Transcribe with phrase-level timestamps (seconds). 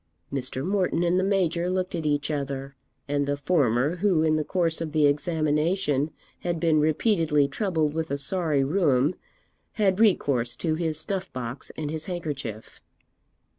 [0.33, 0.65] Mr.
[0.65, 2.75] Morton and the Major looked at each other;
[3.07, 8.09] and the former, who, in the course of the examination, had been repeatedly troubled with
[8.09, 9.13] a sorry rheum,
[9.73, 12.81] had recourse to his snuff box and his handkerchief.